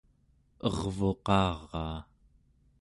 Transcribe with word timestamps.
ervuqaraa 0.67 1.99